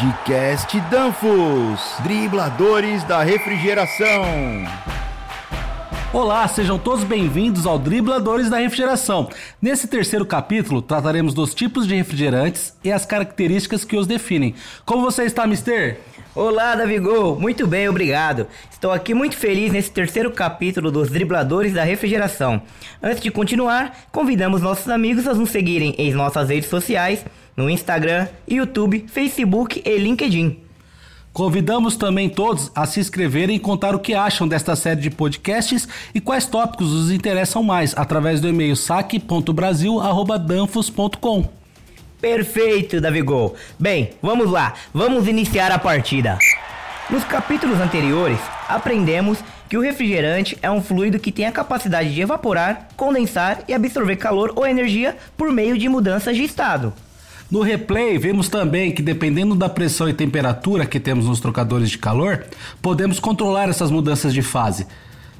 Podcast 0.00 0.80
Danfos, 0.90 1.96
dribladores 2.02 3.04
da 3.04 3.22
refrigeração. 3.22 4.24
Olá, 6.10 6.48
sejam 6.48 6.78
todos 6.78 7.04
bem-vindos 7.04 7.66
ao 7.66 7.78
Dribladores 7.78 8.48
da 8.48 8.56
Refrigeração. 8.56 9.28
Nesse 9.60 9.86
terceiro 9.86 10.24
capítulo, 10.24 10.80
trataremos 10.80 11.34
dos 11.34 11.54
tipos 11.54 11.86
de 11.86 11.94
refrigerantes 11.94 12.74
e 12.82 12.90
as 12.90 13.04
características 13.04 13.84
que 13.84 13.94
os 13.94 14.06
definem. 14.06 14.54
Como 14.86 15.02
você 15.02 15.24
está, 15.24 15.46
Mister? 15.46 16.00
Olá, 16.34 16.74
Davigol. 16.74 17.38
Muito 17.38 17.66
bem, 17.66 17.86
obrigado. 17.86 18.46
Estou 18.70 18.92
aqui 18.92 19.12
muito 19.12 19.36
feliz 19.36 19.70
nesse 19.70 19.90
terceiro 19.90 20.30
capítulo 20.30 20.90
dos 20.90 21.10
Dribladores 21.10 21.74
da 21.74 21.84
Refrigeração. 21.84 22.62
Antes 23.02 23.20
de 23.20 23.30
continuar, 23.30 24.06
convidamos 24.10 24.62
nossos 24.62 24.88
amigos 24.88 25.28
a 25.28 25.34
nos 25.34 25.50
seguirem 25.50 25.94
em 25.98 26.14
nossas 26.14 26.48
redes 26.48 26.70
sociais, 26.70 27.22
no 27.60 27.70
Instagram, 27.70 28.26
YouTube, 28.48 29.04
Facebook 29.06 29.80
e 29.84 29.98
LinkedIn. 29.98 30.70
Convidamos 31.32 31.96
também 31.96 32.28
todos 32.28 32.72
a 32.74 32.84
se 32.86 32.98
inscreverem 32.98 33.54
e 33.56 33.60
contar 33.60 33.94
o 33.94 34.00
que 34.00 34.14
acham 34.14 34.48
desta 34.48 34.74
série 34.74 35.00
de 35.00 35.10
podcasts 35.10 35.86
e 36.12 36.20
quais 36.20 36.46
tópicos 36.46 36.90
os 36.90 37.12
interessam 37.12 37.62
mais 37.62 37.94
através 37.96 38.40
do 38.40 38.48
e-mail 38.48 38.74
saque.brasil@danfos.com. 38.74 41.48
Perfeito, 42.20 43.00
Davigol. 43.00 43.54
Bem, 43.78 44.10
vamos 44.20 44.50
lá, 44.50 44.74
vamos 44.92 45.28
iniciar 45.28 45.70
a 45.70 45.78
partida. 45.78 46.36
Nos 47.08 47.22
capítulos 47.24 47.80
anteriores, 47.80 48.40
aprendemos 48.68 49.38
que 49.68 49.76
o 49.76 49.80
refrigerante 49.80 50.58
é 50.60 50.68
um 50.70 50.82
fluido 50.82 51.18
que 51.18 51.30
tem 51.30 51.46
a 51.46 51.52
capacidade 51.52 52.12
de 52.12 52.20
evaporar, 52.20 52.88
condensar 52.96 53.62
e 53.68 53.74
absorver 53.74 54.16
calor 54.16 54.52
ou 54.56 54.66
energia 54.66 55.16
por 55.36 55.52
meio 55.52 55.78
de 55.78 55.88
mudanças 55.88 56.36
de 56.36 56.42
estado. 56.42 56.92
No 57.50 57.62
replay, 57.62 58.16
vemos 58.16 58.48
também 58.48 58.92
que 58.92 59.02
dependendo 59.02 59.56
da 59.56 59.68
pressão 59.68 60.08
e 60.08 60.14
temperatura 60.14 60.86
que 60.86 61.00
temos 61.00 61.26
nos 61.26 61.40
trocadores 61.40 61.90
de 61.90 61.98
calor, 61.98 62.44
podemos 62.80 63.18
controlar 63.18 63.68
essas 63.68 63.90
mudanças 63.90 64.32
de 64.32 64.40
fase. 64.40 64.86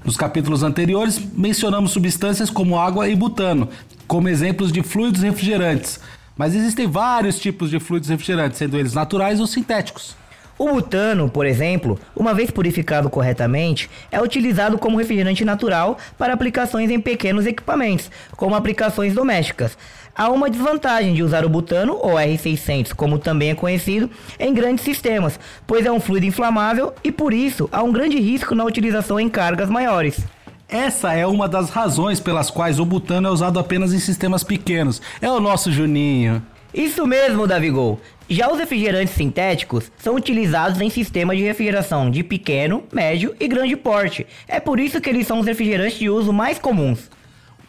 Nos 0.04 0.16
capítulos 0.16 0.64
anteriores, 0.64 1.20
mencionamos 1.32 1.92
substâncias 1.92 2.50
como 2.50 2.80
água 2.80 3.08
e 3.08 3.14
butano, 3.14 3.68
como 4.08 4.28
exemplos 4.28 4.72
de 4.72 4.82
fluidos 4.82 5.22
refrigerantes. 5.22 6.00
Mas 6.36 6.52
existem 6.56 6.88
vários 6.88 7.38
tipos 7.38 7.70
de 7.70 7.78
fluidos 7.78 8.08
refrigerantes, 8.08 8.58
sendo 8.58 8.76
eles 8.76 8.92
naturais 8.92 9.38
ou 9.38 9.46
sintéticos. 9.46 10.16
O 10.60 10.68
butano, 10.74 11.26
por 11.26 11.46
exemplo, 11.46 11.98
uma 12.14 12.34
vez 12.34 12.50
purificado 12.50 13.08
corretamente, 13.08 13.88
é 14.10 14.20
utilizado 14.20 14.76
como 14.78 14.98
refrigerante 14.98 15.42
natural 15.42 15.96
para 16.18 16.34
aplicações 16.34 16.90
em 16.90 17.00
pequenos 17.00 17.46
equipamentos, 17.46 18.10
como 18.36 18.54
aplicações 18.54 19.14
domésticas. 19.14 19.78
Há 20.14 20.28
uma 20.28 20.50
desvantagem 20.50 21.14
de 21.14 21.22
usar 21.22 21.44
o 21.44 21.48
butano, 21.48 21.94
ou 21.94 22.14
R600, 22.14 22.92
como 22.94 23.18
também 23.18 23.50
é 23.50 23.54
conhecido, 23.54 24.10
em 24.38 24.52
grandes 24.52 24.84
sistemas, 24.84 25.38
pois 25.66 25.86
é 25.86 25.92
um 25.92 26.00
fluido 26.00 26.26
inflamável 26.26 26.92
e 27.02 27.10
por 27.10 27.32
isso 27.32 27.68
há 27.72 27.82
um 27.82 27.92
grande 27.92 28.18
risco 28.18 28.54
na 28.54 28.64
utilização 28.64 29.18
em 29.18 29.28
cargas 29.28 29.70
maiores. 29.70 30.20
Essa 30.68 31.12
é 31.14 31.26
uma 31.26 31.48
das 31.48 31.70
razões 31.70 32.20
pelas 32.20 32.48
quais 32.48 32.78
o 32.78 32.84
butano 32.84 33.26
é 33.26 33.30
usado 33.30 33.58
apenas 33.58 33.92
em 33.92 33.98
sistemas 33.98 34.44
pequenos. 34.44 35.02
É 35.20 35.28
o 35.28 35.40
nosso 35.40 35.72
Juninho. 35.72 36.40
Isso 36.72 37.04
mesmo, 37.06 37.46
Davigol. 37.48 38.00
Já 38.28 38.48
os 38.48 38.58
refrigerantes 38.58 39.14
sintéticos 39.14 39.90
são 39.98 40.14
utilizados 40.14 40.80
em 40.80 40.88
sistemas 40.88 41.36
de 41.36 41.42
refrigeração 41.42 42.08
de 42.08 42.22
pequeno, 42.22 42.84
médio 42.92 43.34
e 43.40 43.48
grande 43.48 43.76
porte. 43.76 44.24
É 44.46 44.60
por 44.60 44.78
isso 44.78 45.00
que 45.00 45.10
eles 45.10 45.26
são 45.26 45.40
os 45.40 45.46
refrigerantes 45.46 45.98
de 45.98 46.08
uso 46.08 46.32
mais 46.32 46.56
comuns. 46.56 47.10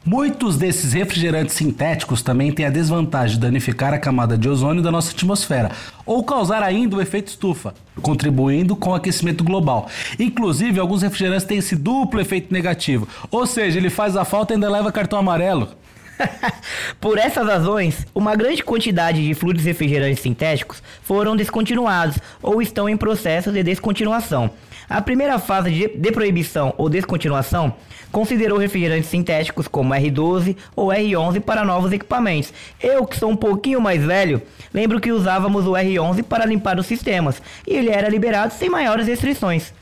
Muitos 0.03 0.57
desses 0.57 0.93
refrigerantes 0.93 1.53
sintéticos 1.53 2.23
também 2.23 2.51
têm 2.51 2.65
a 2.65 2.71
desvantagem 2.71 3.35
de 3.35 3.41
danificar 3.41 3.93
a 3.93 3.99
camada 3.99 4.35
de 4.35 4.49
ozônio 4.49 4.81
da 4.81 4.89
nossa 4.89 5.11
atmosfera 5.11 5.69
ou 6.07 6.23
causar 6.23 6.63
ainda 6.63 6.95
o 6.95 7.01
efeito 7.01 7.27
estufa, 7.27 7.75
contribuindo 8.01 8.75
com 8.75 8.89
o 8.89 8.95
aquecimento 8.95 9.43
global. 9.43 9.87
Inclusive, 10.17 10.79
alguns 10.79 11.03
refrigerantes 11.03 11.45
têm 11.45 11.59
esse 11.59 11.75
duplo 11.75 12.19
efeito 12.19 12.51
negativo, 12.51 13.07
ou 13.29 13.45
seja, 13.45 13.77
ele 13.77 13.91
faz 13.91 14.17
a 14.17 14.25
falta 14.25 14.53
e 14.53 14.55
ainda 14.55 14.71
leva 14.71 14.91
cartão 14.91 15.19
amarelo. 15.19 15.69
Por 16.99 17.19
essas 17.19 17.45
razões, 17.45 18.07
uma 18.13 18.35
grande 18.35 18.63
quantidade 18.63 19.23
de 19.23 19.35
fluidos 19.35 19.63
refrigerantes 19.63 20.23
sintéticos 20.23 20.81
foram 21.03 21.35
descontinuados 21.35 22.17
ou 22.41 22.59
estão 22.59 22.89
em 22.89 22.97
processo 22.97 23.51
de 23.51 23.61
descontinuação. 23.61 24.49
A 24.91 25.01
primeira 25.01 25.39
fase 25.39 25.71
de, 25.71 25.87
de 25.87 26.11
proibição 26.11 26.73
ou 26.77 26.89
descontinuação 26.89 27.73
considerou 28.11 28.57
refrigerantes 28.57 29.09
sintéticos 29.09 29.65
como 29.65 29.93
R12 29.93 30.57
ou 30.75 30.89
R11 30.89 31.39
para 31.39 31.63
novos 31.63 31.93
equipamentos. 31.93 32.53
Eu, 32.77 33.05
que 33.05 33.17
sou 33.17 33.31
um 33.31 33.35
pouquinho 33.37 33.79
mais 33.79 34.03
velho, 34.03 34.41
lembro 34.73 34.99
que 34.99 35.13
usávamos 35.13 35.65
o 35.65 35.71
R11 35.71 36.23
para 36.23 36.45
limpar 36.45 36.77
os 36.77 36.87
sistemas 36.87 37.41
e 37.65 37.73
ele 37.73 37.89
era 37.89 38.09
liberado 38.09 38.53
sem 38.53 38.69
maiores 38.69 39.07
restrições. 39.07 39.73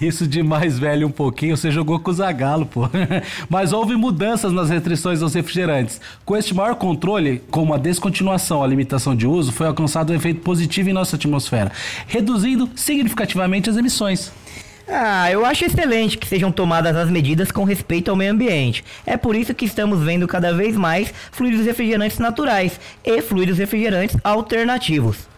Isso 0.00 0.26
de 0.26 0.42
mais 0.42 0.78
velho 0.78 1.06
um 1.06 1.10
pouquinho, 1.10 1.56
você 1.56 1.70
jogou 1.70 1.98
com 1.98 2.10
o 2.10 2.14
Zagalo, 2.14 2.66
pô. 2.66 2.82
Mas 3.48 3.72
houve 3.72 3.96
mudanças 3.96 4.52
nas 4.52 4.68
restrições 4.68 5.22
aos 5.22 5.34
refrigerantes. 5.34 6.00
Com 6.24 6.36
este 6.36 6.54
maior 6.54 6.74
controle, 6.74 7.42
como 7.50 7.72
a 7.72 7.78
descontinuação, 7.78 8.62
a 8.62 8.66
limitação 8.66 9.16
de 9.16 9.26
uso, 9.26 9.52
foi 9.52 9.66
alcançado 9.66 10.12
um 10.12 10.16
efeito 10.16 10.40
positivo 10.40 10.90
em 10.90 10.92
nossa 10.92 11.16
atmosfera, 11.16 11.72
reduzindo 12.06 12.68
significativamente 12.76 13.70
as 13.70 13.76
emissões. 13.76 14.32
Ah, 14.88 15.30
eu 15.32 15.44
acho 15.44 15.64
excelente 15.64 16.16
que 16.16 16.28
sejam 16.28 16.52
tomadas 16.52 16.94
as 16.94 17.10
medidas 17.10 17.50
com 17.50 17.64
respeito 17.64 18.08
ao 18.10 18.16
meio 18.16 18.32
ambiente. 18.32 18.84
É 19.04 19.16
por 19.16 19.34
isso 19.34 19.54
que 19.54 19.64
estamos 19.64 20.00
vendo 20.00 20.28
cada 20.28 20.52
vez 20.52 20.76
mais 20.76 21.12
fluidos 21.32 21.66
refrigerantes 21.66 22.18
naturais 22.18 22.78
e 23.04 23.20
fluidos 23.20 23.58
refrigerantes 23.58 24.16
alternativos. 24.22 25.35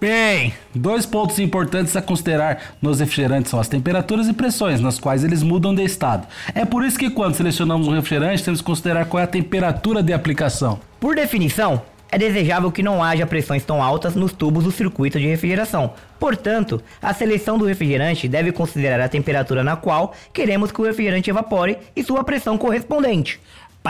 Bem, 0.00 0.54
dois 0.72 1.04
pontos 1.04 1.40
importantes 1.40 1.96
a 1.96 2.02
considerar 2.02 2.76
nos 2.80 3.00
refrigerantes 3.00 3.50
são 3.50 3.58
as 3.58 3.66
temperaturas 3.66 4.28
e 4.28 4.32
pressões, 4.32 4.80
nas 4.80 4.96
quais 4.96 5.24
eles 5.24 5.42
mudam 5.42 5.74
de 5.74 5.82
estado. 5.82 6.24
É 6.54 6.64
por 6.64 6.84
isso 6.84 6.96
que 6.96 7.10
quando 7.10 7.34
selecionamos 7.34 7.88
um 7.88 7.94
refrigerante, 7.94 8.44
temos 8.44 8.60
que 8.60 8.66
considerar 8.66 9.06
qual 9.06 9.20
é 9.20 9.24
a 9.24 9.26
temperatura 9.26 10.00
de 10.00 10.12
aplicação. 10.12 10.78
Por 11.00 11.16
definição, 11.16 11.82
é 12.12 12.16
desejável 12.16 12.70
que 12.70 12.82
não 12.82 13.02
haja 13.02 13.26
pressões 13.26 13.64
tão 13.64 13.82
altas 13.82 14.14
nos 14.14 14.32
tubos 14.32 14.62
do 14.62 14.70
circuito 14.70 15.18
de 15.18 15.26
refrigeração. 15.26 15.92
Portanto, 16.18 16.80
a 17.02 17.12
seleção 17.12 17.58
do 17.58 17.66
refrigerante 17.66 18.28
deve 18.28 18.52
considerar 18.52 19.00
a 19.00 19.08
temperatura 19.08 19.64
na 19.64 19.76
qual 19.76 20.14
queremos 20.32 20.70
que 20.70 20.80
o 20.80 20.84
refrigerante 20.84 21.28
evapore 21.28 21.76
e 21.96 22.04
sua 22.04 22.22
pressão 22.22 22.56
correspondente. 22.56 23.40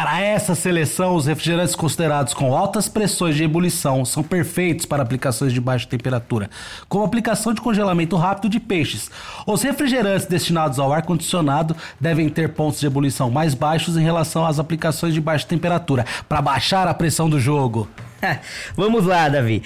Para 0.00 0.20
essa 0.20 0.54
seleção, 0.54 1.16
os 1.16 1.26
refrigerantes 1.26 1.74
considerados 1.74 2.32
com 2.32 2.56
altas 2.56 2.88
pressões 2.88 3.34
de 3.34 3.42
ebulição 3.42 4.04
são 4.04 4.22
perfeitos 4.22 4.86
para 4.86 5.02
aplicações 5.02 5.52
de 5.52 5.60
baixa 5.60 5.88
temperatura, 5.88 6.48
como 6.88 7.02
aplicação 7.02 7.52
de 7.52 7.60
congelamento 7.60 8.14
rápido 8.14 8.48
de 8.48 8.60
peixes. 8.60 9.10
Os 9.44 9.60
refrigerantes 9.60 10.24
destinados 10.24 10.78
ao 10.78 10.92
ar-condicionado 10.92 11.74
devem 12.00 12.28
ter 12.28 12.50
pontos 12.50 12.78
de 12.78 12.86
ebulição 12.86 13.28
mais 13.28 13.54
baixos 13.54 13.96
em 13.96 14.04
relação 14.04 14.46
às 14.46 14.60
aplicações 14.60 15.14
de 15.14 15.20
baixa 15.20 15.48
temperatura, 15.48 16.06
para 16.28 16.40
baixar 16.40 16.86
a 16.86 16.94
pressão 16.94 17.28
do 17.28 17.40
jogo. 17.40 17.88
Vamos 18.76 19.04
lá, 19.04 19.28
Davi. 19.28 19.64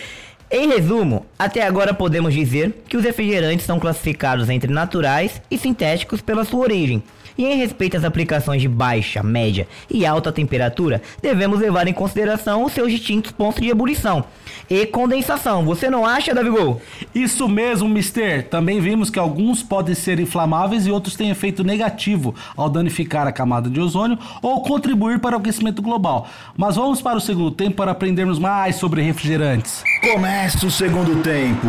Em 0.50 0.66
resumo, 0.66 1.26
até 1.38 1.66
agora 1.66 1.92
podemos 1.92 2.32
dizer 2.32 2.84
que 2.88 2.96
os 2.96 3.04
refrigerantes 3.04 3.66
são 3.66 3.78
classificados 3.78 4.48
entre 4.48 4.72
naturais 4.72 5.42
e 5.50 5.58
sintéticos 5.58 6.22
pela 6.22 6.46
sua 6.46 6.60
origem. 6.60 7.02
E 7.36 7.44
em 7.44 7.56
respeito 7.56 7.96
às 7.96 8.04
aplicações 8.04 8.60
de 8.60 8.68
baixa, 8.68 9.22
média 9.22 9.66
e 9.90 10.04
alta 10.04 10.32
temperatura, 10.32 11.00
devemos 11.20 11.60
levar 11.60 11.86
em 11.86 11.92
consideração 11.92 12.64
os 12.64 12.72
seus 12.72 12.90
distintos 12.90 13.32
pontos 13.32 13.62
de 13.62 13.68
ebulição 13.68 14.24
e 14.68 14.86
condensação. 14.86 15.64
Você 15.64 15.90
não 15.90 16.06
acha, 16.06 16.34
Davigol? 16.34 16.80
Isso 17.14 17.48
mesmo, 17.48 17.88
Mister. 17.88 18.48
Também 18.48 18.80
vimos 18.80 19.10
que 19.10 19.18
alguns 19.18 19.62
podem 19.62 19.94
ser 19.94 20.18
inflamáveis 20.20 20.86
e 20.86 20.90
outros 20.90 21.16
têm 21.16 21.30
efeito 21.30 21.64
negativo 21.64 22.34
ao 22.56 22.68
danificar 22.68 23.26
a 23.26 23.32
camada 23.32 23.68
de 23.68 23.80
ozônio 23.80 24.18
ou 24.40 24.62
contribuir 24.62 25.18
para 25.18 25.36
o 25.36 25.40
aquecimento 25.40 25.82
global. 25.82 26.28
Mas 26.56 26.76
vamos 26.76 27.00
para 27.00 27.18
o 27.18 27.20
segundo 27.20 27.50
tempo 27.50 27.76
para 27.76 27.92
aprendermos 27.92 28.38
mais 28.38 28.76
sobre 28.76 29.02
refrigerantes. 29.02 29.84
Começa 30.00 30.66
o 30.66 30.70
segundo 30.70 31.22
tempo. 31.22 31.66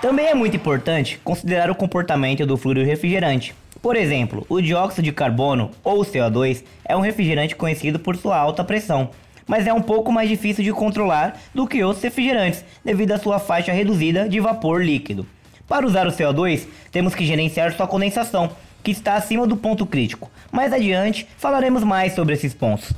Também 0.00 0.26
é 0.26 0.34
muito 0.34 0.56
importante 0.56 1.20
considerar 1.24 1.70
o 1.70 1.74
comportamento 1.74 2.46
do 2.46 2.56
fluido 2.56 2.82
refrigerante. 2.82 3.54
Por 3.84 3.96
exemplo, 3.96 4.46
o 4.48 4.62
dióxido 4.62 5.04
de 5.04 5.12
carbono, 5.12 5.70
ou 5.84 6.00
CO2, 6.00 6.64
é 6.86 6.96
um 6.96 7.02
refrigerante 7.02 7.54
conhecido 7.54 7.98
por 7.98 8.16
sua 8.16 8.34
alta 8.34 8.64
pressão, 8.64 9.10
mas 9.46 9.66
é 9.66 9.74
um 9.74 9.82
pouco 9.82 10.10
mais 10.10 10.26
difícil 10.26 10.64
de 10.64 10.72
controlar 10.72 11.38
do 11.54 11.66
que 11.66 11.84
outros 11.84 12.02
refrigerantes, 12.02 12.64
devido 12.82 13.12
à 13.12 13.18
sua 13.18 13.38
faixa 13.38 13.72
reduzida 13.72 14.26
de 14.26 14.40
vapor 14.40 14.82
líquido. 14.82 15.26
Para 15.68 15.84
usar 15.84 16.06
o 16.06 16.10
CO2, 16.10 16.66
temos 16.90 17.14
que 17.14 17.26
gerenciar 17.26 17.76
sua 17.76 17.86
condensação, 17.86 18.52
que 18.82 18.90
está 18.90 19.16
acima 19.16 19.46
do 19.46 19.54
ponto 19.54 19.84
crítico. 19.84 20.30
Mais 20.50 20.72
adiante, 20.72 21.28
falaremos 21.36 21.84
mais 21.84 22.14
sobre 22.14 22.32
esses 22.32 22.54
pontos. 22.54 22.90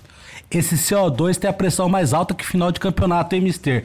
Esse 0.49 0.77
CO2 0.77 1.37
tem 1.37 1.50
a 1.50 1.53
pressão 1.53 1.88
mais 1.88 2.15
alta 2.15 2.33
que 2.33 2.47
final 2.47 2.71
de 2.71 2.79
campeonato, 2.79 3.35
hein, 3.35 3.41
Mister? 3.41 3.85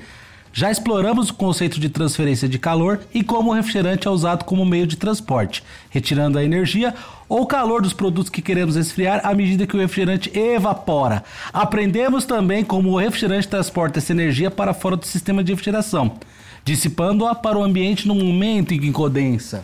Já 0.53 0.69
exploramos 0.69 1.29
o 1.29 1.33
conceito 1.33 1.79
de 1.79 1.87
transferência 1.87 2.47
de 2.47 2.59
calor 2.59 2.99
e 3.13 3.23
como 3.23 3.51
o 3.51 3.53
refrigerante 3.53 4.07
é 4.07 4.11
usado 4.11 4.43
como 4.43 4.65
meio 4.65 4.85
de 4.85 4.97
transporte, 4.97 5.63
retirando 5.89 6.37
a 6.37 6.43
energia 6.43 6.93
ou 7.29 7.47
calor 7.47 7.81
dos 7.81 7.93
produtos 7.93 8.29
que 8.29 8.41
queremos 8.41 8.75
esfriar 8.75 9.21
à 9.23 9.33
medida 9.33 9.65
que 9.65 9.77
o 9.77 9.79
refrigerante 9.79 10.29
evapora. 10.37 11.23
Aprendemos 11.53 12.25
também 12.25 12.65
como 12.65 12.89
o 12.89 12.97
refrigerante 12.97 13.47
transporta 13.47 13.99
essa 13.99 14.11
energia 14.11 14.51
para 14.51 14.73
fora 14.73 14.97
do 14.97 15.05
sistema 15.05 15.41
de 15.41 15.53
refrigeração, 15.53 16.17
dissipando-a 16.65 17.33
para 17.33 17.57
o 17.57 17.63
ambiente 17.63 18.05
no 18.05 18.15
momento 18.15 18.73
em 18.73 18.79
que 18.79 18.91
condensa. 18.91 19.63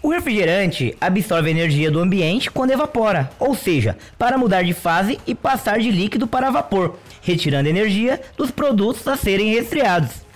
O 0.00 0.10
refrigerante 0.10 0.96
absorve 1.00 1.48
a 1.48 1.50
energia 1.50 1.90
do 1.90 1.98
ambiente 1.98 2.50
quando 2.50 2.70
evapora, 2.70 3.30
ou 3.38 3.54
seja, 3.54 3.98
para 4.16 4.38
mudar 4.38 4.62
de 4.62 4.72
fase 4.72 5.18
e 5.26 5.34
passar 5.34 5.80
de 5.80 5.90
líquido 5.90 6.26
para 6.26 6.50
vapor, 6.50 6.96
retirando 7.20 7.68
energia 7.68 8.20
dos 8.36 8.50
produtos 8.50 9.06
a 9.08 9.16
serem 9.16 9.52
resfriados. 9.52 10.27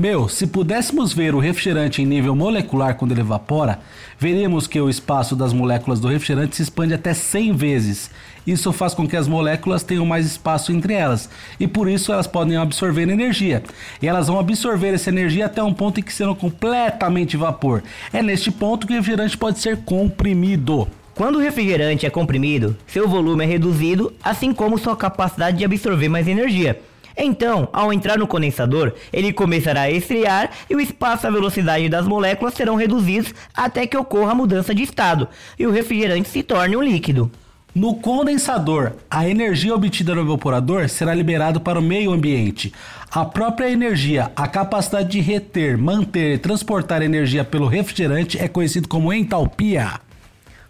Meu, 0.00 0.30
se 0.30 0.46
pudéssemos 0.46 1.12
ver 1.12 1.34
o 1.34 1.38
refrigerante 1.38 2.00
em 2.00 2.06
nível 2.06 2.34
molecular 2.34 2.94
quando 2.94 3.12
ele 3.12 3.20
evapora, 3.20 3.80
veríamos 4.18 4.66
que 4.66 4.80
o 4.80 4.88
espaço 4.88 5.36
das 5.36 5.52
moléculas 5.52 6.00
do 6.00 6.08
refrigerante 6.08 6.56
se 6.56 6.62
expande 6.62 6.94
até 6.94 7.12
100 7.12 7.52
vezes. 7.52 8.10
Isso 8.46 8.72
faz 8.72 8.94
com 8.94 9.06
que 9.06 9.14
as 9.14 9.28
moléculas 9.28 9.82
tenham 9.82 10.06
mais 10.06 10.24
espaço 10.24 10.72
entre 10.72 10.94
elas 10.94 11.28
e 11.60 11.66
por 11.66 11.86
isso 11.86 12.14
elas 12.14 12.26
podem 12.26 12.56
absorver 12.56 13.10
energia. 13.10 13.62
E 14.00 14.08
elas 14.08 14.28
vão 14.28 14.38
absorver 14.38 14.94
essa 14.94 15.10
energia 15.10 15.44
até 15.44 15.62
um 15.62 15.74
ponto 15.74 16.00
em 16.00 16.02
que 16.02 16.14
serão 16.14 16.34
completamente 16.34 17.36
vapor. 17.36 17.82
É 18.10 18.22
neste 18.22 18.50
ponto 18.50 18.86
que 18.86 18.94
o 18.94 18.96
refrigerante 18.96 19.36
pode 19.36 19.58
ser 19.58 19.84
comprimido. 19.84 20.88
Quando 21.14 21.36
o 21.36 21.42
refrigerante 21.42 22.06
é 22.06 22.10
comprimido, 22.10 22.74
seu 22.86 23.06
volume 23.06 23.44
é 23.44 23.46
reduzido, 23.46 24.14
assim 24.24 24.54
como 24.54 24.78
sua 24.78 24.96
capacidade 24.96 25.58
de 25.58 25.64
absorver 25.66 26.08
mais 26.08 26.26
energia. 26.26 26.80
Então, 27.22 27.68
ao 27.70 27.92
entrar 27.92 28.18
no 28.18 28.26
condensador, 28.26 28.94
ele 29.12 29.30
começará 29.30 29.82
a 29.82 29.90
esfriar 29.90 30.50
e 30.70 30.74
o 30.74 30.80
espaço 30.80 31.26
e 31.26 31.28
a 31.28 31.30
velocidade 31.30 31.88
das 31.88 32.06
moléculas 32.06 32.54
serão 32.54 32.76
reduzidos 32.76 33.34
até 33.54 33.86
que 33.86 33.96
ocorra 33.96 34.32
a 34.32 34.34
mudança 34.34 34.74
de 34.74 34.82
estado 34.82 35.28
e 35.58 35.66
o 35.66 35.70
refrigerante 35.70 36.30
se 36.30 36.42
torne 36.42 36.76
um 36.76 36.82
líquido. 36.82 37.30
No 37.74 37.94
condensador, 37.94 38.94
a 39.08 39.28
energia 39.28 39.74
obtida 39.74 40.14
no 40.14 40.22
evaporador 40.22 40.88
será 40.88 41.14
liberada 41.14 41.60
para 41.60 41.78
o 41.78 41.82
meio 41.82 42.10
ambiente. 42.10 42.72
A 43.12 43.24
própria 43.24 43.70
energia, 43.70 44.32
a 44.34 44.48
capacidade 44.48 45.10
de 45.10 45.20
reter, 45.20 45.78
manter 45.78 46.34
e 46.34 46.38
transportar 46.38 47.02
energia 47.02 47.44
pelo 47.44 47.68
refrigerante 47.68 48.38
é 48.38 48.48
conhecido 48.48 48.88
como 48.88 49.12
entalpia. 49.12 50.00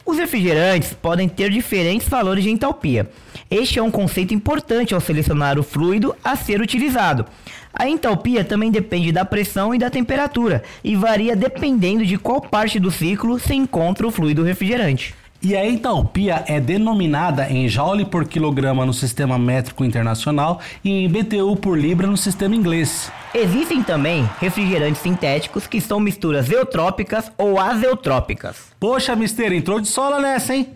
Os 0.04 0.18
refrigerantes 0.18 0.92
podem 0.94 1.28
ter 1.28 1.50
diferentes 1.50 2.08
valores 2.08 2.42
de 2.42 2.50
entalpia. 2.50 3.08
Este 3.50 3.78
é 3.78 3.82
um 3.82 3.90
conceito 3.90 4.32
importante 4.32 4.94
ao 4.94 5.00
selecionar 5.00 5.58
o 5.58 5.62
fluido 5.62 6.16
a 6.24 6.36
ser 6.36 6.60
utilizado. 6.60 7.26
A 7.72 7.88
entalpia 7.88 8.44
também 8.44 8.70
depende 8.70 9.12
da 9.12 9.24
pressão 9.24 9.74
e 9.74 9.78
da 9.78 9.90
temperatura 9.90 10.62
e 10.82 10.96
varia 10.96 11.36
dependendo 11.36 12.04
de 12.04 12.16
qual 12.16 12.40
parte 12.40 12.80
do 12.80 12.90
ciclo 12.90 13.38
se 13.38 13.54
encontra 13.54 14.06
o 14.06 14.10
fluido 14.10 14.42
refrigerante. 14.42 15.14
E 15.42 15.56
a 15.56 15.66
entalpia 15.66 16.44
é 16.46 16.60
denominada 16.60 17.50
em 17.50 17.66
joule 17.66 18.04
por 18.04 18.26
quilograma 18.26 18.84
no 18.84 18.92
sistema 18.92 19.38
métrico 19.38 19.82
internacional 19.82 20.60
e 20.84 20.90
em 20.90 21.08
BTU 21.08 21.56
por 21.56 21.78
libra 21.78 22.06
no 22.06 22.16
sistema 22.16 22.54
inglês. 22.54 23.10
Existem 23.34 23.82
também 23.82 24.28
refrigerantes 24.38 25.00
sintéticos 25.00 25.66
que 25.66 25.80
são 25.80 25.98
misturas 25.98 26.50
eutrópicas 26.50 27.32
ou 27.38 27.58
azeutrópicas. 27.58 28.70
Poxa, 28.78 29.16
mister, 29.16 29.50
entrou 29.50 29.80
de 29.80 29.88
sola 29.88 30.20
nessa, 30.20 30.54
hein? 30.54 30.74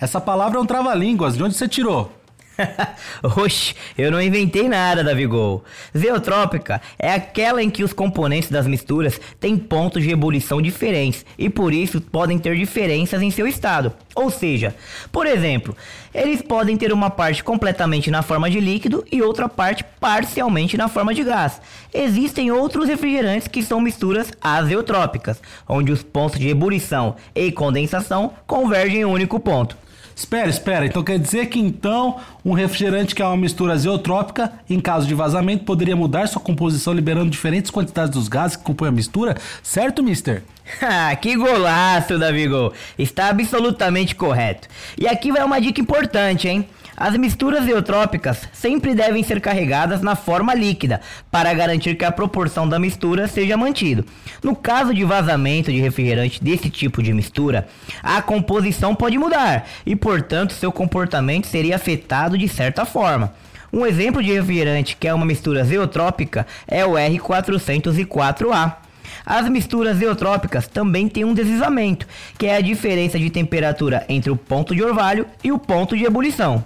Essa 0.00 0.18
palavra 0.18 0.58
é 0.58 0.62
um 0.62 0.66
trava-línguas, 0.66 1.36
de 1.36 1.42
onde 1.42 1.54
você 1.54 1.68
tirou? 1.68 2.10
Oxe, 3.36 3.74
eu 3.96 4.10
não 4.10 4.20
inventei 4.20 4.68
nada, 4.68 5.04
Davi 5.04 5.26
Gol. 5.26 5.64
Zeotrópica 5.96 6.80
é 6.98 7.12
aquela 7.12 7.62
em 7.62 7.70
que 7.70 7.84
os 7.84 7.92
componentes 7.92 8.50
das 8.50 8.66
misturas 8.66 9.20
têm 9.38 9.56
pontos 9.56 10.02
de 10.02 10.10
ebulição 10.10 10.60
diferentes 10.60 11.24
e 11.38 11.48
por 11.48 11.72
isso 11.72 12.00
podem 12.00 12.38
ter 12.38 12.56
diferenças 12.56 13.22
em 13.22 13.30
seu 13.30 13.46
estado. 13.46 13.92
Ou 14.14 14.30
seja, 14.30 14.74
por 15.12 15.26
exemplo, 15.26 15.76
eles 16.14 16.40
podem 16.40 16.76
ter 16.76 16.92
uma 16.92 17.10
parte 17.10 17.44
completamente 17.44 18.10
na 18.10 18.22
forma 18.22 18.48
de 18.48 18.60
líquido 18.60 19.04
e 19.12 19.20
outra 19.20 19.48
parte 19.48 19.84
parcialmente 20.00 20.76
na 20.76 20.88
forma 20.88 21.12
de 21.12 21.22
gás. 21.22 21.60
Existem 21.92 22.50
outros 22.50 22.88
refrigerantes 22.88 23.48
que 23.48 23.62
são 23.62 23.80
misturas 23.80 24.32
azeotrópicas, 24.40 25.40
onde 25.68 25.92
os 25.92 26.02
pontos 26.02 26.38
de 26.38 26.48
ebulição 26.48 27.16
e 27.34 27.52
condensação 27.52 28.32
convergem 28.46 29.00
em 29.00 29.04
um 29.04 29.12
único 29.12 29.38
ponto. 29.38 29.76
Espera, 30.16 30.48
espera. 30.48 30.86
Então 30.86 31.04
quer 31.04 31.18
dizer 31.18 31.44
que 31.46 31.58
então 31.58 32.16
um 32.42 32.54
refrigerante 32.54 33.14
que 33.14 33.20
é 33.20 33.26
uma 33.26 33.36
mistura 33.36 33.74
azeotrópica, 33.74 34.50
em 34.68 34.80
caso 34.80 35.06
de 35.06 35.14
vazamento, 35.14 35.64
poderia 35.64 35.94
mudar 35.94 36.26
sua 36.26 36.40
composição 36.40 36.94
liberando 36.94 37.28
diferentes 37.28 37.70
quantidades 37.70 38.10
dos 38.12 38.26
gases 38.26 38.56
que 38.56 38.64
compõem 38.64 38.88
a 38.88 38.92
mistura? 38.92 39.36
Certo, 39.62 40.02
mister? 40.02 40.42
Ah, 40.82 41.14
que 41.14 41.36
golaço, 41.36 42.18
Davigo! 42.18 42.72
Está 42.98 43.28
absolutamente 43.28 44.16
correto. 44.16 44.66
E 44.98 45.06
aqui 45.06 45.30
vai 45.30 45.44
uma 45.44 45.60
dica 45.60 45.80
importante, 45.80 46.48
hein? 46.48 46.66
As 46.96 47.14
misturas 47.14 47.68
eutrópicas 47.68 48.48
sempre 48.54 48.94
devem 48.94 49.22
ser 49.22 49.38
carregadas 49.38 50.00
na 50.00 50.16
forma 50.16 50.54
líquida, 50.54 51.02
para 51.30 51.52
garantir 51.52 51.94
que 51.94 52.06
a 52.06 52.10
proporção 52.10 52.66
da 52.66 52.78
mistura 52.78 53.28
seja 53.28 53.54
mantida. 53.54 54.02
No 54.42 54.56
caso 54.56 54.94
de 54.94 55.04
vazamento 55.04 55.70
de 55.70 55.78
refrigerante 55.78 56.42
desse 56.42 56.70
tipo 56.70 57.02
de 57.02 57.12
mistura, 57.12 57.68
a 58.02 58.22
composição 58.22 58.94
pode 58.94 59.18
mudar 59.18 59.68
e, 59.84 59.94
portanto, 59.94 60.54
seu 60.54 60.72
comportamento 60.72 61.46
seria 61.46 61.76
afetado 61.76 62.38
de 62.38 62.48
certa 62.48 62.86
forma. 62.86 63.34
Um 63.70 63.84
exemplo 63.84 64.22
de 64.22 64.32
refrigerante 64.32 64.96
que 64.96 65.06
é 65.06 65.12
uma 65.12 65.26
mistura 65.26 65.64
zeotrópica 65.64 66.46
é 66.66 66.86
o 66.86 66.92
R404A. 66.92 68.76
As 69.24 69.48
misturas 69.50 69.98
zeotrópicas 69.98 70.66
também 70.66 71.08
têm 71.08 71.24
um 71.24 71.34
deslizamento, 71.34 72.06
que 72.38 72.46
é 72.46 72.56
a 72.56 72.60
diferença 72.62 73.18
de 73.18 73.28
temperatura 73.28 74.06
entre 74.08 74.30
o 74.30 74.36
ponto 74.36 74.74
de 74.74 74.82
orvalho 74.82 75.26
e 75.44 75.52
o 75.52 75.58
ponto 75.58 75.94
de 75.94 76.04
ebulição. 76.04 76.64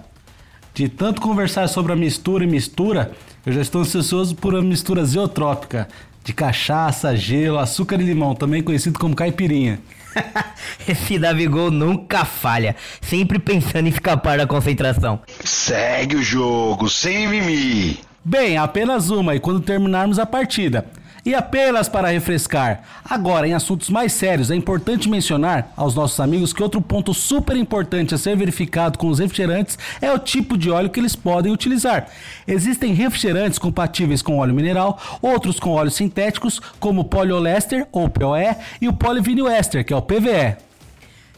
De 0.73 0.87
tanto 0.87 1.21
conversar 1.21 1.67
sobre 1.67 1.91
a 1.91 1.95
mistura 1.95 2.43
e 2.43 2.47
mistura, 2.47 3.11
eu 3.45 3.51
já 3.51 3.61
estou 3.61 3.81
ansioso 3.81 4.35
por 4.35 4.53
uma 4.53 4.61
mistura 4.61 5.03
zeotrópica 5.03 5.87
de 6.23 6.33
cachaça, 6.33 7.15
gelo, 7.15 7.57
açúcar 7.57 7.99
e 7.99 8.05
limão, 8.05 8.35
também 8.35 8.61
conhecido 8.61 8.97
como 8.99 9.15
caipirinha. 9.15 9.79
Esse 10.87 11.17
Davigol 11.17 11.71
nunca 11.71 12.25
falha, 12.25 12.75
sempre 13.01 13.39
pensando 13.39 13.87
em 13.87 13.89
escapar 13.89 14.37
da 14.37 14.47
concentração. 14.47 15.19
Segue 15.43 16.17
o 16.17 16.23
jogo, 16.23 16.89
sem 16.89 17.27
mimimi. 17.27 17.99
Bem, 18.23 18.57
apenas 18.57 19.09
uma 19.09 19.35
e 19.35 19.39
quando 19.39 19.59
terminarmos 19.61 20.19
a 20.19 20.25
partida. 20.25 20.85
E 21.23 21.35
apenas 21.35 21.87
para 21.87 22.09
refrescar. 22.09 22.81
Agora, 23.07 23.47
em 23.47 23.53
assuntos 23.53 23.89
mais 23.89 24.11
sérios, 24.11 24.49
é 24.49 24.55
importante 24.55 25.07
mencionar 25.07 25.71
aos 25.77 25.93
nossos 25.93 26.19
amigos 26.19 26.51
que 26.51 26.63
outro 26.63 26.81
ponto 26.81 27.13
super 27.13 27.55
importante 27.55 28.15
a 28.15 28.17
ser 28.17 28.35
verificado 28.35 28.97
com 28.97 29.07
os 29.07 29.19
refrigerantes 29.19 29.77
é 30.01 30.11
o 30.11 30.17
tipo 30.17 30.57
de 30.57 30.71
óleo 30.71 30.89
que 30.89 30.99
eles 30.99 31.15
podem 31.15 31.51
utilizar. 31.51 32.07
Existem 32.47 32.93
refrigerantes 32.93 33.59
compatíveis 33.59 34.21
com 34.21 34.39
óleo 34.39 34.55
mineral, 34.55 34.99
outros 35.21 35.59
com 35.59 35.71
óleos 35.71 35.95
sintéticos, 35.95 36.59
como 36.79 37.01
o 37.01 37.05
poliolester 37.05 37.87
ou 37.91 38.09
POE 38.09 38.55
e 38.81 38.87
o 38.87 38.93
polivinil 38.93 39.47
éster, 39.47 39.85
que 39.85 39.93
é 39.93 39.95
o 39.95 40.01
PVE. 40.01 40.70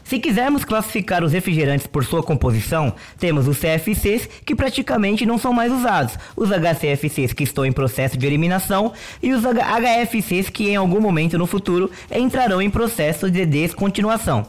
Se 0.04 0.18
quisermos 0.18 0.64
classificar 0.64 1.24
os 1.24 1.32
refrigerantes 1.32 1.86
por 1.86 2.04
sua 2.04 2.22
composição, 2.22 2.92
temos 3.18 3.48
os 3.48 3.58
CFCs 3.58 4.28
que 4.44 4.54
praticamente 4.54 5.24
não 5.24 5.38
são 5.38 5.52
mais 5.52 5.72
usados, 5.72 6.18
os 6.36 6.50
HCFCs 6.50 7.32
que 7.32 7.44
estão 7.44 7.64
em 7.64 7.72
processo 7.72 8.16
de 8.18 8.26
eliminação 8.26 8.92
e 9.22 9.32
os 9.32 9.42
HFCs 9.42 10.50
que 10.50 10.68
em 10.68 10.76
algum 10.76 11.00
momento 11.00 11.38
no 11.38 11.46
futuro 11.46 11.90
entrarão 12.12 12.60
em 12.60 12.68
processo 12.68 13.30
de 13.30 13.46
descontinuação. 13.46 14.46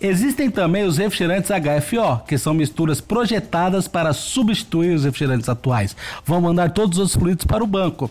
Existem 0.00 0.50
também 0.50 0.84
os 0.84 0.98
refrigerantes 0.98 1.50
HFO, 1.50 2.24
que 2.26 2.36
são 2.36 2.52
misturas 2.52 3.00
projetadas 3.00 3.86
para 3.86 4.12
substituir 4.12 4.94
os 4.94 5.04
refrigerantes 5.04 5.48
atuais. 5.48 5.96
Vão 6.24 6.40
mandar 6.40 6.72
todos 6.72 6.98
os 6.98 7.14
fluidos 7.14 7.44
para 7.44 7.62
o 7.62 7.68
banco. 7.68 8.10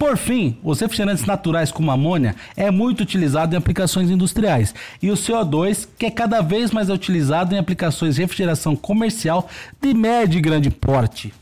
Por 0.00 0.16
fim, 0.16 0.56
os 0.64 0.80
refrigerantes 0.80 1.26
naturais 1.26 1.70
como 1.70 1.90
amônia 1.90 2.34
é 2.56 2.70
muito 2.70 3.02
utilizado 3.02 3.54
em 3.54 3.58
aplicações 3.58 4.08
industriais 4.08 4.74
e 5.02 5.10
o 5.10 5.14
CO2, 5.14 5.86
que 5.98 6.06
é 6.06 6.10
cada 6.10 6.40
vez 6.40 6.70
mais 6.70 6.88
utilizado 6.88 7.54
em 7.54 7.58
aplicações 7.58 8.14
de 8.14 8.22
refrigeração 8.22 8.74
comercial 8.74 9.46
de 9.78 9.92
médio 9.92 10.38
e 10.38 10.40
grande 10.40 10.70
porte. 10.70 11.34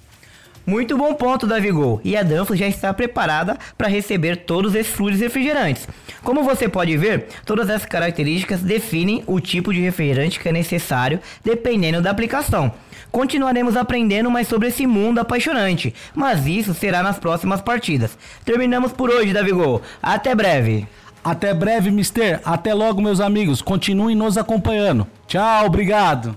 Muito 0.68 0.98
bom 0.98 1.14
ponto, 1.14 1.46
Davigol. 1.46 1.98
E 2.04 2.14
a 2.14 2.22
Danfoss 2.22 2.58
já 2.58 2.66
está 2.66 2.92
preparada 2.92 3.56
para 3.78 3.88
receber 3.88 4.36
todos 4.36 4.74
esses 4.74 4.92
fluidos 4.92 5.18
refrigerantes. 5.18 5.88
Como 6.22 6.42
você 6.42 6.68
pode 6.68 6.94
ver, 6.94 7.28
todas 7.46 7.70
essas 7.70 7.86
características 7.86 8.60
definem 8.60 9.24
o 9.26 9.40
tipo 9.40 9.72
de 9.72 9.80
refrigerante 9.80 10.38
que 10.38 10.46
é 10.46 10.52
necessário 10.52 11.20
dependendo 11.42 12.02
da 12.02 12.10
aplicação. 12.10 12.70
Continuaremos 13.10 13.78
aprendendo 13.78 14.30
mais 14.30 14.46
sobre 14.46 14.68
esse 14.68 14.86
mundo 14.86 15.20
apaixonante, 15.20 15.94
mas 16.14 16.46
isso 16.46 16.74
será 16.74 17.02
nas 17.02 17.18
próximas 17.18 17.62
partidas. 17.62 18.18
Terminamos 18.44 18.92
por 18.92 19.08
hoje, 19.08 19.32
Davigol. 19.32 19.80
Até 20.02 20.34
breve. 20.34 20.86
Até 21.24 21.54
breve, 21.54 21.90
Mister. 21.90 22.42
Até 22.44 22.74
logo, 22.74 23.00
meus 23.00 23.20
amigos. 23.20 23.62
Continuem 23.62 24.14
nos 24.14 24.36
acompanhando. 24.36 25.06
Tchau, 25.26 25.64
obrigado. 25.64 26.36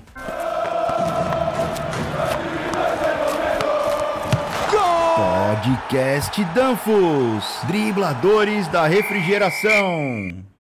Podcast 5.62 6.44
Danfos, 6.56 7.46
dribladores 7.68 8.68
da 8.70 8.88
refrigeração. 8.88 10.51